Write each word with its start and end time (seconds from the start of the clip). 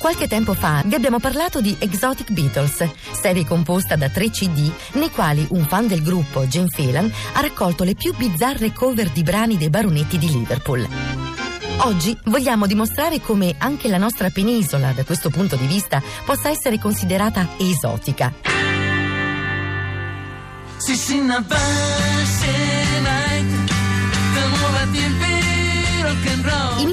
Qualche 0.00 0.28
tempo 0.28 0.54
fa 0.54 0.82
vi 0.86 0.94
abbiamo 0.94 1.18
parlato 1.20 1.60
di 1.60 1.76
Exotic 1.78 2.30
Beatles, 2.30 2.88
serie 3.12 3.44
composta 3.44 3.96
da 3.96 4.08
tre 4.08 4.30
CD 4.30 4.72
nei 4.94 5.10
quali 5.10 5.46
un 5.50 5.66
fan 5.66 5.86
del 5.86 6.02
gruppo, 6.02 6.46
Jane 6.46 6.70
Phelan, 6.74 7.12
ha 7.34 7.40
raccolto 7.42 7.84
le 7.84 7.94
più 7.94 8.16
bizzarre 8.16 8.72
cover 8.72 9.10
di 9.10 9.22
brani 9.22 9.58
dei 9.58 9.68
baronetti 9.68 10.16
di 10.16 10.30
Liverpool. 10.30 10.88
Oggi 11.80 12.18
vogliamo 12.24 12.66
dimostrare 12.66 13.20
come 13.20 13.54
anche 13.58 13.88
la 13.88 13.98
nostra 13.98 14.30
penisola, 14.30 14.92
da 14.92 15.04
questo 15.04 15.28
punto 15.28 15.56
di 15.56 15.66
vista, 15.66 16.02
possa 16.24 16.48
essere 16.48 16.78
considerata 16.78 17.46
esotica. 17.58 18.32
Si 20.78 21.14
in 21.14 21.44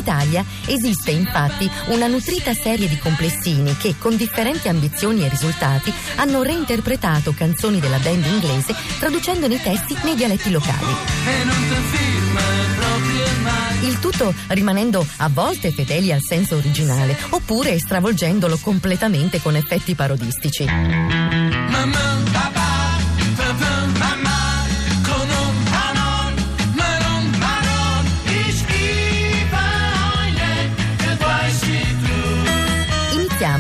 Italia 0.08 0.46
esiste 0.66 1.12
infatti 1.12 1.70
una 1.88 2.08
nutrita 2.08 2.54
serie 2.54 2.88
di 2.88 2.98
complessini 2.98 3.76
che, 3.76 3.96
con 3.98 4.16
differenti 4.16 4.70
ambizioni 4.70 5.26
e 5.26 5.30
risultati, 5.30 5.94
hanno 6.16 6.44
reinterpretato 6.44 7.34
canzoni 7.34 7.82
della 7.82 7.98
band 7.98 8.26
inglese 8.26 8.74
traducendone 9.00 9.56
i 9.56 9.62
testi 9.62 9.98
nei 10.04 10.16
dialetti 10.16 10.50
locali. 10.50 10.96
Il 13.82 14.00
tutto 14.00 14.34
rimanendo 14.48 15.06
a 15.18 15.28
volte 15.28 15.72
fedeli 15.72 16.14
al 16.14 16.22
senso 16.22 16.56
originale, 16.56 17.18
oppure 17.32 17.78
stravolgendolo 17.78 18.60
completamente 18.62 19.42
con 19.42 19.58
effetti 19.58 19.94
parodistici. 19.94 20.64
Mamma, 20.64 22.57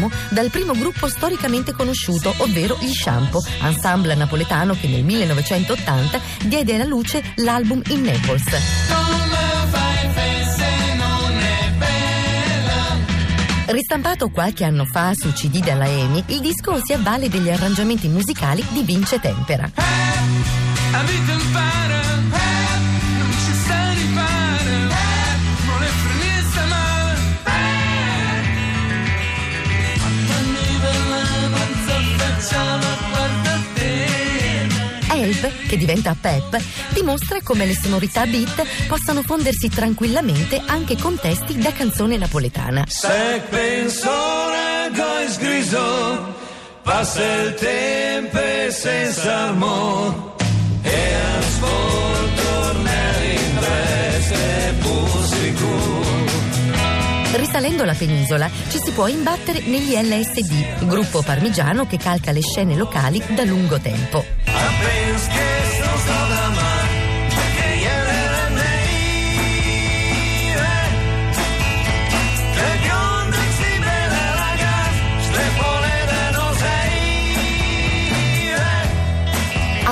papà. 0.08 0.12
Iniziamo 0.12 0.12
dal 0.30 0.50
primo 0.50 0.74
gruppo 0.74 1.08
storicamente 1.08 1.74
conosciuto, 1.74 2.34
ovvero 2.38 2.78
gli 2.80 2.94
Shampoo, 2.94 3.44
ensemble 3.62 4.16
napoletano 4.16 4.74
che 4.74 4.88
nel 4.88 5.04
1980 5.04 6.20
diede 6.46 6.76
alla 6.76 6.86
luce 6.86 7.24
l'album 7.36 7.82
In 7.88 8.02
Naples. 8.04 8.46
Ristampato 13.70 14.30
qualche 14.30 14.64
anno 14.64 14.86
fa 14.86 15.12
su 15.14 15.32
CD 15.34 15.62
della 15.62 15.88
EMI, 15.88 16.24
il 16.28 16.40
disco 16.40 16.80
si 16.84 16.94
avvale 16.94 17.28
degli 17.28 17.50
arrangiamenti 17.50 18.08
musicali 18.08 18.66
di 18.70 18.82
Vince 18.84 19.20
Tempera. 19.20 19.70
Hey, 19.76 19.98
Help, 35.38 35.68
che 35.68 35.78
diventa 35.78 36.16
Pep, 36.20 36.60
dimostra 36.90 37.40
come 37.44 37.66
le 37.66 37.76
sonorità 37.76 38.26
beat 38.26 38.88
possano 38.88 39.22
fondersi 39.22 39.70
tranquillamente 39.70 40.62
anche 40.66 40.98
con 40.98 41.18
testi 41.20 41.58
da 41.58 41.72
canzone 41.72 42.18
napoletana. 42.18 42.84
Se 42.88 43.42
penso 43.50 44.10
gois 44.96 45.38
griso, 45.38 46.36
passa 46.82 47.23
il 47.44 47.54
tempo 47.54 48.39
senza 48.70 49.48
amore 49.48 50.16
e 50.82 51.14
ascolto 51.40 52.72
in 53.23 53.60
e 54.32 54.76
Risalendo 57.38 57.86
la 57.86 57.94
penisola 57.94 58.50
ci 58.70 58.80
si 58.84 58.92
può 58.92 59.08
imbattere 59.08 59.61
negli 59.61 59.94
LSD, 59.94 60.86
gruppo 60.88 61.22
parmigiano 61.22 61.86
che 61.86 61.98
calca 61.98 62.32
le 62.32 62.42
scene 62.42 62.76
locali 62.76 63.22
da 63.36 63.44
lungo 63.44 63.80
tempo. 63.80 64.57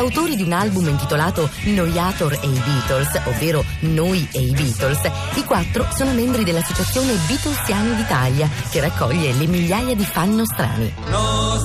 Autori 0.06 0.35
di 0.35 0.44
un 0.44 0.53
album 0.53 0.88
intitolato 0.88 1.50
Noiator 1.63 2.34
e 2.41 2.47
i 2.47 2.62
Beatles, 2.63 3.22
ovvero 3.25 3.63
Noi 3.79 4.28
e 4.31 4.41
i 4.41 4.51
Beatles, 4.51 5.12
i 5.35 5.44
quattro 5.44 5.88
sono 5.94 6.13
membri 6.13 6.44
dell'associazione 6.44 7.16
Beatlesiani 7.28 7.95
d'Italia, 7.95 8.50
che 8.69 8.79
raccoglie 8.79 9.34
le 9.34 9.47
migliaia 9.47 9.95
di 9.95 10.06
fan 10.06 10.35
nostrani. 10.35 10.94
No 11.07 11.57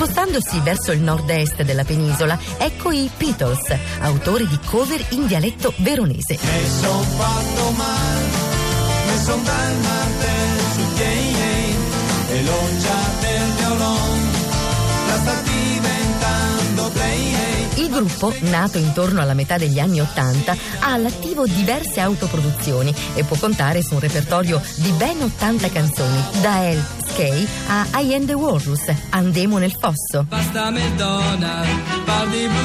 Spostandosi 0.00 0.60
verso 0.60 0.92
il 0.92 1.02
nord-est 1.02 1.60
della 1.62 1.84
penisola, 1.84 2.38
ecco 2.56 2.90
i 2.90 3.10
Beatles, 3.18 3.76
autori 4.00 4.48
di 4.48 4.58
cover 4.64 5.04
in 5.10 5.26
dialetto 5.26 5.74
veronese. 5.76 6.38
Son 6.80 7.04
fatto 7.18 7.70
male, 7.72 8.24
me 9.04 9.22
son 9.22 9.44
dal 9.44 9.76
marte 9.82 10.28
su 10.72 11.02
e 12.32 12.42
l'ongia 12.44 12.94
del 13.20 13.50
violon, 13.58 14.30
la 15.06 15.16
sta 15.18 15.42
diventando 15.42 16.90
play 16.94 17.30
il 17.74 17.90
gruppo, 17.90 18.34
nato 18.40 18.78
intorno 18.78 19.20
alla 19.20 19.34
metà 19.34 19.58
degli 19.58 19.78
anni 19.78 20.00
Ottanta, 20.00 20.56
ha 20.78 20.92
all'attivo 20.92 21.46
diverse 21.46 22.00
autoproduzioni 22.00 22.94
e 23.14 23.24
può 23.24 23.36
contare 23.36 23.82
su 23.82 23.92
un 23.92 24.00
repertorio 24.00 24.62
di 24.76 24.92
ben 24.92 25.20
80 25.20 25.68
canzoni, 25.68 26.24
da 26.40 26.68
El 26.70 26.82
Skay 27.20 27.46
a 27.66 28.00
I 28.00 28.14
Am 28.14 28.24
the 28.24 28.32
Walrus, 28.32 28.90
Andemo 29.10 29.58
nel 29.58 29.72
fosso. 29.78 30.24
Blue 30.26 30.40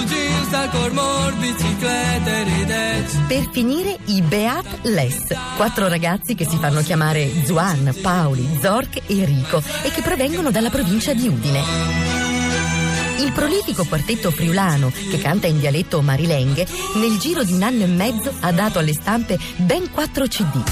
jeans, 0.05 1.35
biciclette, 1.39 2.43
ridez. 2.43 3.15
Per 3.27 3.49
finire 3.51 3.97
i 4.05 4.21
Beat 4.21 4.65
Les, 4.83 5.25
quattro 5.57 5.89
ragazzi 5.89 6.35
che 6.35 6.47
si 6.47 6.55
fanno 6.57 6.81
chiamare 6.81 7.29
Zuan, 7.43 7.93
Paoli, 8.01 8.57
Zork 8.61 9.01
e 9.07 9.25
Rico 9.25 9.61
e 9.81 9.91
che 9.91 10.01
provengono 10.01 10.51
dalla 10.51 10.69
provincia 10.69 11.13
di 11.13 11.27
Udine. 11.27 11.61
Il 13.19 13.33
prolifico 13.33 13.83
quartetto 13.83 14.31
friulano, 14.31 14.89
che 14.89 15.17
canta 15.17 15.47
in 15.47 15.59
dialetto 15.59 16.01
marilenghe, 16.01 16.65
nel 16.95 17.17
giro 17.17 17.43
di 17.43 17.51
un 17.51 17.63
anno 17.63 17.83
e 17.83 17.87
mezzo 17.87 18.31
ha 18.39 18.53
dato 18.53 18.79
alle 18.79 18.93
stampe 18.93 19.37
ben 19.57 19.91
4 19.91 20.27
CD. 20.27 20.63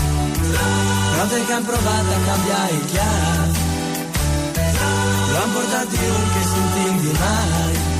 Note 1.24 1.46
che 1.46 1.52
han 1.54 1.66
provato 1.66 2.12
a 2.12 2.20
cambiare 2.26 2.74
il 2.74 2.86
chiaro, 5.34 5.40
l'hanno 5.40 5.54
portato 5.54 5.96
un 5.96 6.30
che 6.34 6.44
sentì 6.44 7.18
mai. 7.20 7.92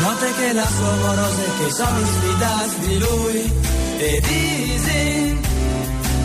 Note 0.00 0.32
che 0.34 0.52
la 0.52 0.66
sua 0.66 0.88
amorosa 0.88 1.42
che 1.58 1.70
sono 1.70 2.06
sfidati 2.06 2.78
di 2.80 2.98
lui 2.98 3.52
e 3.98 4.20
disi 4.20 5.40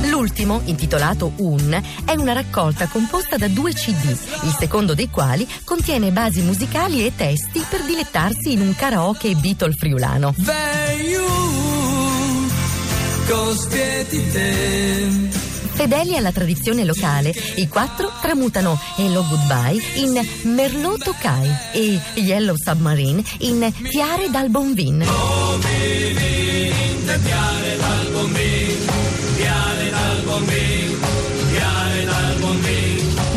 L'ultimo, 0.10 0.62
intitolato 0.66 1.34
Un, 1.38 1.80
è 2.06 2.16
una 2.16 2.34
raccolta 2.34 2.88
composta 2.88 3.38
da 3.38 3.48
due 3.48 3.74
CD, 3.74 4.04
il 4.10 4.56
secondo 4.58 4.96
dei 4.96 5.10
quali 5.10 5.48
contiene 5.64 6.12
basi 6.12 6.42
musicali 6.42 7.06
e 7.06 7.16
testi 7.16 7.64
per 7.68 7.84
dilettarsi 7.84 8.54
in 8.54 8.62
un 8.62 8.76
karaoke 8.76 9.36
Beatle 9.36 9.74
friulano. 9.74 10.34
Fedeli 15.88 16.18
alla 16.18 16.34
tradizione 16.34 16.84
locale, 16.84 17.34
i 17.56 17.70
quattro 17.70 18.12
tramutano 18.22 18.78
Hello 18.98 19.26
Goodbye 19.26 19.82
in 19.96 20.20
Merlot 20.54 21.02
Tokai 21.02 21.50
e 21.72 21.98
Yellow 22.16 22.56
Submarine 22.58 23.24
in 23.40 23.72
Fiare 23.72 24.30
dal 24.30 24.50
Bonvin. 24.50 25.02
Oh, 25.04 25.58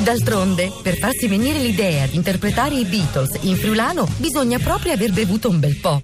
D'altronde, 0.02 0.72
per 0.82 0.96
farsi 0.98 1.28
venire 1.28 1.60
l'idea 1.60 2.06
di 2.06 2.16
interpretare 2.16 2.74
i 2.74 2.84
Beatles 2.84 3.38
in 3.42 3.54
friulano 3.54 4.08
bisogna 4.16 4.58
proprio 4.58 4.92
aver 4.92 5.12
bevuto 5.12 5.48
un 5.48 5.60
bel 5.60 5.76
po'. 5.76 6.02